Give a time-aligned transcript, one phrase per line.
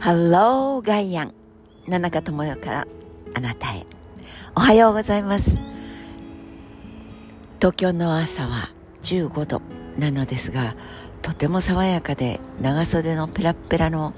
[0.00, 1.34] ハローガイアン
[1.86, 2.88] 野中智代から
[3.34, 3.84] あなたへ。
[4.56, 5.58] おはようございます。
[7.58, 8.70] 東京の朝は
[9.02, 9.60] 15度
[9.98, 10.74] なのですが
[11.20, 14.14] とても爽やかで長袖のペラペラの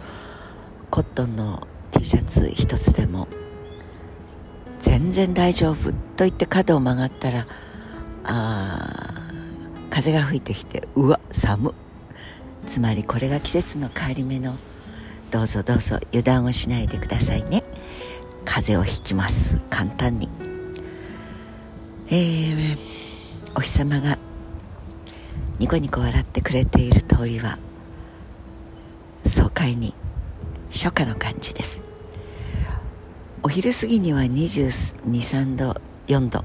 [0.93, 3.27] コットンの T シャツ一つでも
[4.79, 7.49] 全然大丈夫と言って角を曲がったら
[8.23, 9.33] あ
[9.91, 11.75] 風が吹いてきてうわ寒
[12.67, 14.57] つまりこれが季節の変わり目の
[15.33, 17.65] どうぞどうぞ油断をしないでくださいね。
[18.45, 19.57] 風邪をひきます。
[19.71, 20.29] 簡単に。
[22.09, 22.77] えー、
[23.55, 24.19] お日様が
[25.59, 27.59] ニコニコ笑ってくれている通りは
[29.25, 29.95] 爽快に
[30.71, 31.81] 初夏の感じです。
[33.43, 36.45] お昼過ぎには223度4度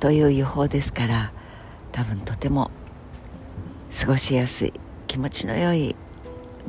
[0.00, 1.32] という予報ですから
[1.92, 2.70] 多分とても
[3.92, 4.72] 過ごしやすい
[5.06, 5.94] 気持ちの良い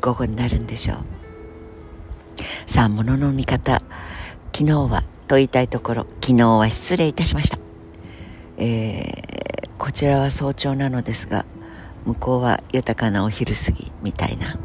[0.02, 0.98] 午後になるんでしょう。
[2.68, 3.82] さあ物のの見方
[4.54, 7.58] 昨日はと言いたいところ昨日は失礼いたしました。
[8.58, 11.46] えー、こちらは早朝なのですが
[12.06, 14.58] 向こうは豊かなお昼過ぎみたいな。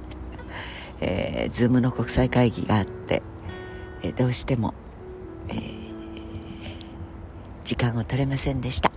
[1.00, 3.22] えー、ズームの国際会議があって、
[4.02, 4.74] えー、どうしても、
[5.48, 5.58] えー、
[7.64, 8.90] 時間を取れませんでした。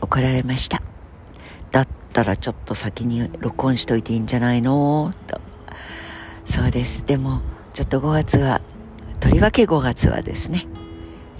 [0.00, 0.82] 怒られました。
[2.12, 5.12] ったらちょっと先に録音しといていいんじゃないの？
[5.26, 5.40] と。
[6.44, 7.06] そうです。
[7.06, 7.40] でも
[7.72, 8.60] ちょっと5月は
[9.18, 10.66] とりわけ5月はですね、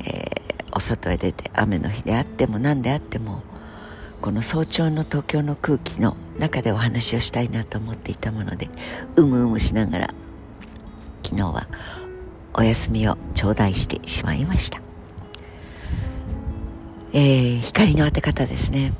[0.00, 3.42] えー、お外へ出て雨の日であっても何であっても
[4.22, 8.70] この早朝の東京の空気の中でお話をしたいなと思っていたもので
[9.16, 10.14] うむうむしながら
[11.22, 11.66] 昨日は
[12.54, 14.80] お休みを頂戴してしまいました。
[17.12, 18.94] えー、光の当て方ですね。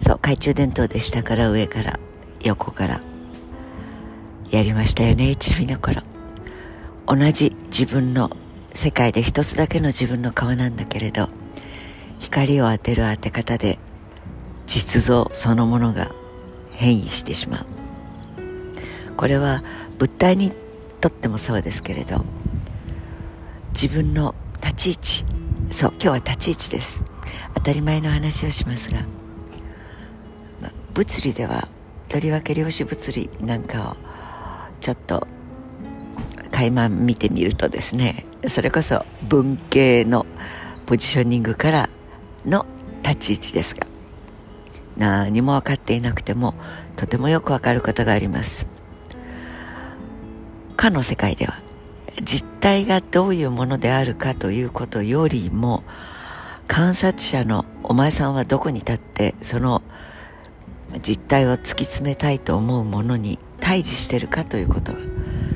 [0.00, 2.00] そう懐中電灯で下から上から
[2.40, 3.00] 横から
[4.50, 6.02] やりましたよねチビの頃。
[7.06, 8.30] 同じ自分の
[8.72, 11.28] 世界で一つだけの自分の顔なんだけれど
[12.18, 13.78] 光を当てる当て方で
[14.66, 16.12] 実像そのものが
[16.72, 17.66] 変異してしまう。
[19.16, 19.62] これは
[19.98, 20.52] 物体に
[21.00, 22.24] とってもそうですけれど
[23.72, 25.24] 自分の立ち位置。
[25.70, 27.04] そう今日は立ち位置です。
[27.54, 29.04] 当たり前の話をしますが、
[30.94, 31.68] 物理では
[32.08, 33.96] とりわけ量子物理なんかを
[34.80, 35.26] ちょっと
[36.50, 40.26] 垣間見てみるとですねそれこそ文系の
[40.86, 41.90] ポジショニングから
[42.44, 42.66] の
[43.02, 43.86] 立ち位置ですが
[44.96, 46.54] 何も分かっていなくても
[46.96, 48.66] とてもよく分かることがあります。
[50.76, 51.54] かの世界では
[52.22, 55.84] 実態がどういうものであるかということよりも
[56.66, 59.82] 観察者のお前さんはどこに立ってその
[61.02, 64.98] 実態を突き詰めたいと思うものに対峙してるかということが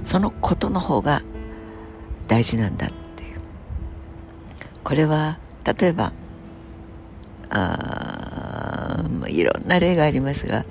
[0.05, 1.23] そのことの方が
[2.29, 3.41] 大事なんだっていう。
[4.83, 6.13] これは例えば
[7.51, 10.65] あいろんな例がありますが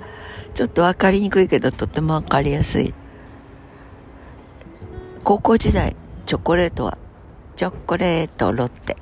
[0.54, 2.94] ちょっと分かりにくいけどとても分かりやすい。
[5.24, 5.96] 高校時代
[6.26, 6.98] チョコレートは
[7.56, 8.96] チョコレートロッテ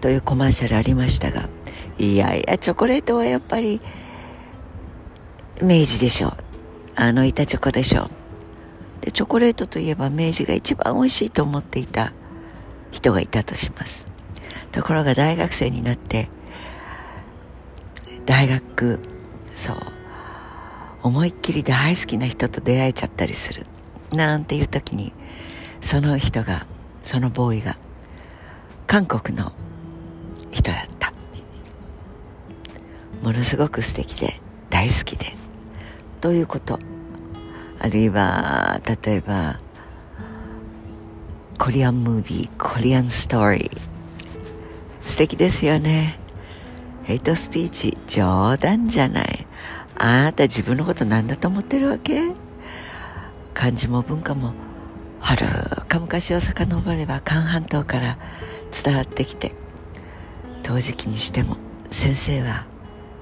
[0.00, 1.48] というコマーシャルありましたが
[1.98, 3.80] いやいやチョコレートはやっぱり
[5.60, 6.28] 明治でしょ。
[6.28, 6.34] う
[6.94, 8.04] あの板チョコでしょ。
[8.04, 8.10] う
[9.02, 12.12] でチョコレートといえば明治が一番美味しいと思っていた
[12.90, 14.06] 人がいたとします。
[14.70, 16.28] ところが大学生になって
[18.26, 19.00] 大学
[19.54, 19.76] そう
[21.02, 23.66] 思いっきり大好きな人と出会えちゃったりする。
[24.12, 25.12] なんていう時に
[25.80, 26.66] その人が
[27.02, 27.76] そのボーイが
[28.86, 29.52] 韓国の
[30.50, 31.01] 人だった。
[33.22, 35.34] ものすごく素敵で大好きで
[36.20, 36.78] ということ。
[37.78, 39.58] あるいは例えば
[41.58, 43.78] コリアンムービーコリアンストーリー
[45.08, 46.18] 素敵ですよね。
[47.04, 49.46] ヘイトスピーチ冗談じゃない。
[49.96, 52.32] あなた自分のこと何だと思ってるわけ？
[53.52, 54.54] 漢字も文化も
[55.20, 55.46] はる
[55.86, 58.18] か昔を遡れば韓半島から
[58.84, 59.54] 伝わってきて
[60.62, 61.56] 陶磁器にしても
[61.90, 62.66] 先生は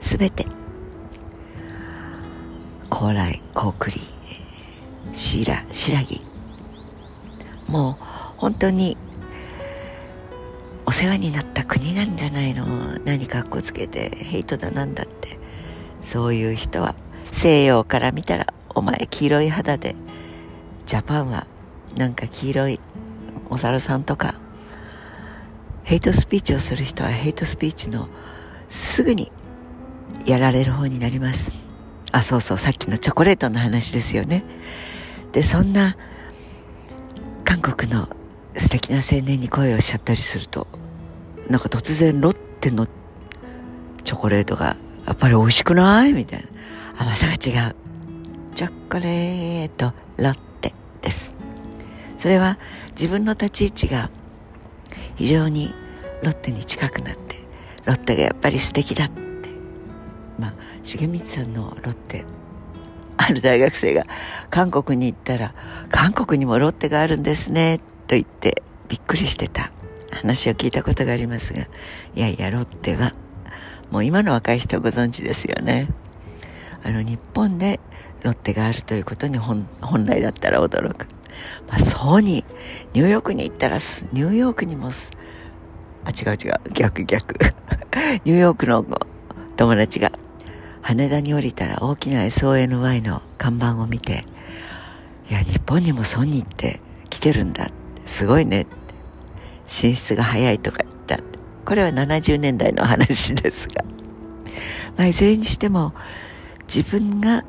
[0.01, 0.47] 全て。
[2.89, 4.01] 高麗高栗
[5.13, 6.25] シーラ白木。
[7.69, 8.05] もう
[8.37, 8.97] 本当に
[10.87, 12.99] お世話になった国なんじゃないの？
[13.05, 15.39] 何かっこつけてヘイトだなんだって。
[16.03, 16.95] そういう人は
[17.31, 19.95] 西洋から見たらお前黄色い肌で
[20.87, 21.47] ジャパンは
[21.97, 22.81] なんか黄色い
[23.51, 24.35] お猿さんとか
[25.85, 28.09] ヘイトスピーチをする人はヘイトスピーチの
[28.69, 29.31] すぐに
[30.27, 31.55] やられる方になります。
[32.13, 32.59] あそうそう。
[32.59, 34.45] さっきのチョコレートの話ですよね。
[35.33, 35.97] でそんな
[37.45, 38.09] 韓国の
[38.57, 40.67] 素敵な青年に声をしちゃったりすると
[41.49, 42.87] なんか突然ロッテの
[44.05, 44.77] チョコレートが
[45.07, 46.13] やっぱり美味しくない？
[46.13, 46.41] みたい
[46.97, 47.05] な。
[47.05, 47.75] 甘さが違う。
[48.55, 51.35] チョコレートロッテです。
[52.19, 52.59] それは
[52.91, 54.11] 自分の立ち位置が
[55.17, 55.73] 非常に
[56.23, 57.37] ロッテに近くなって
[57.85, 59.30] ロッテがやっぱり素敵だって
[60.99, 62.25] 重光さんのロッテ。
[63.17, 64.07] ある大学生が
[64.49, 65.55] 韓国に行ったら
[65.91, 69.71] 韓国にもロッテがあるんですねと言ってびっくりしてた。
[70.11, 71.67] 話を聞いたことがありますがい
[72.17, 73.15] やいやロッテは
[73.91, 75.89] もう今の若い人ご存知ですよね。
[76.83, 77.81] あの日本で
[78.23, 79.67] ロッテがあるということに本
[80.07, 81.07] 来だったら驚く。
[81.69, 82.45] まあそうに
[82.93, 84.91] ニューヨークに行ったらニューヨークにも
[86.05, 87.35] あ違う違う逆逆。
[88.25, 88.85] ニューヨークの
[89.57, 90.13] 友達が
[90.83, 94.25] 羽田に降りたら大きな SONY の看板を見て
[95.29, 97.71] いや日本にもソニーって来てるんだ。
[98.07, 98.67] すごいね
[99.67, 101.21] 進出が早いとか言った
[101.65, 103.85] これは70年代の話ですが、
[104.99, 105.95] まあ、いずれにしても
[106.67, 107.45] 自分が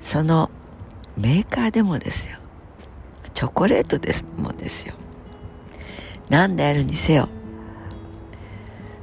[0.00, 0.50] その
[1.16, 2.38] メーカーでもですよ。
[3.34, 4.94] チョコレートですもんですよ。
[6.28, 7.28] 何であるにせよ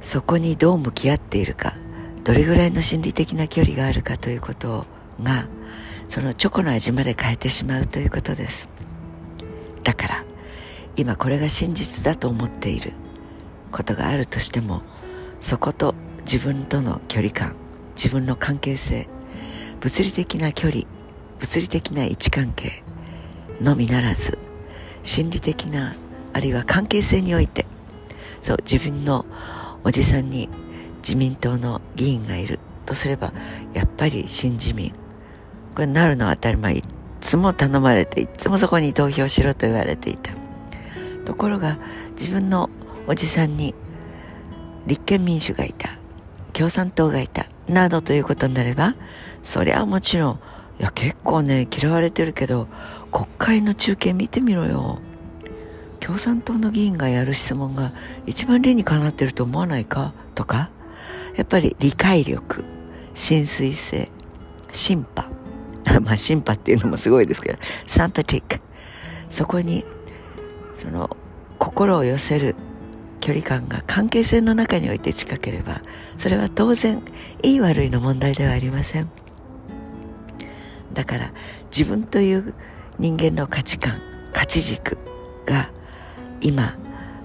[0.02, 1.74] そこにどう向き合っているか。
[2.30, 4.86] どれぐらいの心理的な距離があるかということ
[5.20, 5.48] が
[6.08, 8.68] そのチョコの味まで変えてしまうということです。
[9.82, 10.24] だから
[10.96, 12.92] 今これが真実だと思っている。
[13.72, 14.82] ことがあるとしても
[15.40, 17.56] そこと自分との距離感
[17.96, 19.08] 自分の関係性
[19.80, 20.84] 物理的な距離
[21.40, 22.84] 物理的な位置関係
[23.60, 24.38] のみならず
[25.02, 25.96] 心理的な
[26.32, 27.66] あるいは関係性において
[28.40, 29.24] そう自分の
[29.82, 30.48] おじさんに
[31.02, 33.32] 自民党の議員がいるとすれば
[33.74, 34.92] やっぱり新自民
[35.74, 36.76] これなるのは当たり前。
[36.78, 36.82] い
[37.20, 40.32] つも頼まれていつもそこに投票しろと言われていた。
[41.26, 41.78] ところが
[42.18, 42.70] 自分の
[43.06, 43.74] おじさんに
[44.86, 45.90] 立憲民主がいた
[46.54, 48.96] 共産党がいたなどということになれば
[49.42, 50.40] そりゃもちろん
[50.80, 52.68] いや結構ね嫌われてるけど
[53.12, 54.98] 国会の中継見てみろよ。
[56.00, 57.92] 共産党の議員がやる質問が
[58.24, 60.14] 一番理にかなってると思わないか？
[60.34, 60.70] とか
[61.40, 62.62] やっぱり理解力
[63.14, 64.10] 浸水性
[64.72, 65.26] シンパ。
[66.04, 68.60] まあシンパっていうのもすごいですけどサンパティック。
[69.30, 69.86] そこに
[70.76, 71.16] その
[71.58, 72.56] 心を寄せる
[73.20, 75.80] 距離感が関係性の中において近ければ
[76.18, 77.02] それは当然
[77.42, 79.08] いい悪いの問題ではありません。
[80.92, 81.32] だから
[81.74, 82.52] 自分という
[82.98, 83.94] 人間の価値観
[84.34, 84.98] 価値軸
[85.46, 85.70] が
[86.42, 86.76] 今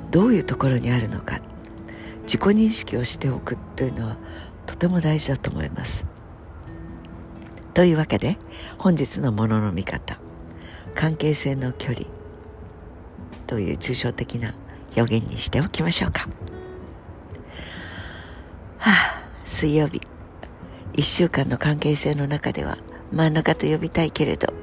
[0.09, 1.41] どういうところにあるのか
[2.25, 4.18] 自己認識をしておくというのは
[4.66, 6.06] とても大事だと思います。
[7.74, 8.38] というわけで
[8.77, 10.18] 本日のものの見方
[10.95, 12.07] 関係性の距離
[13.48, 14.56] という抽象的な
[14.95, 16.27] 表現にしておきましょうか。
[18.77, 20.01] はあ水曜日。
[20.94, 22.77] 1週間の関係性の中では
[23.12, 24.54] 真ん中と呼びたいけれど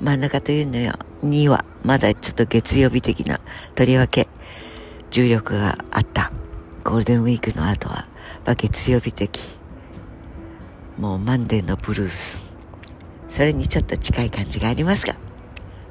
[0.00, 3.40] 真ん中というのにはまだちょっと月曜日的な
[3.74, 4.28] とりわけ
[5.10, 6.04] 重力があっ
[6.84, 8.06] ゴールデンウィークの後は、
[8.44, 9.40] まあ、月曜日的。
[10.98, 12.42] もうマンデーのブルース。
[13.28, 15.14] それにちょっと近い感じがありますが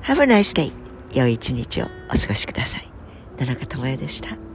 [0.04, 0.74] Have a nice day
[1.14, 2.90] 良い一日をお過ごしください。
[3.40, 4.49] 野中智也でした。